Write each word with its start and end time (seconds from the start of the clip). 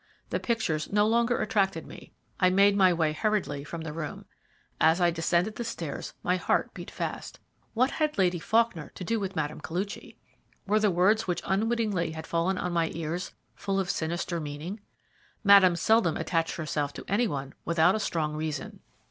The 0.31 0.39
pictures 0.39 0.91
no 0.91 1.05
longer 1.05 1.39
attracted 1.39 1.85
me. 1.85 2.11
I 2.39 2.49
made 2.49 2.75
my 2.75 2.91
way 2.91 3.13
hurriedly 3.13 3.63
from 3.63 3.81
the 3.81 3.93
room. 3.93 4.25
As 4.79 4.99
I 4.99 5.11
descended 5.11 5.57
the 5.57 5.63
stairs 5.63 6.15
my 6.23 6.37
heart 6.37 6.73
beat 6.73 6.89
fast. 6.89 7.39
What 7.75 7.91
had 7.91 8.17
Lady 8.17 8.39
Faulkner 8.39 8.91
to 8.95 9.03
do 9.03 9.19
with 9.19 9.35
Mme. 9.35 9.59
Koluchy? 9.59 10.17
Were 10.65 10.79
the 10.79 10.89
words 10.89 11.27
which 11.27 11.43
unwittingly 11.45 12.13
had 12.13 12.25
fallen 12.25 12.57
on 12.57 12.73
my 12.73 12.89
ears 12.95 13.33
full 13.53 13.79
of 13.79 13.91
sinister 13.91 14.39
meaning? 14.39 14.79
Madame 15.43 15.75
seldom 15.75 16.17
attached 16.17 16.55
herself 16.55 16.93
to 16.93 17.05
any 17.07 17.27
one 17.27 17.53
without 17.63 17.93
a 17.93 17.99
strong 17.99 18.33
reason. 18.35 18.79